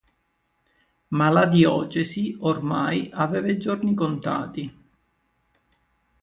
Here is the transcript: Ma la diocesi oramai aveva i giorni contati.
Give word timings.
Ma 1.09 1.29
la 1.29 1.45
diocesi 1.45 2.35
oramai 2.39 3.11
aveva 3.13 3.51
i 3.51 3.59
giorni 3.59 3.93
contati. 3.93 4.77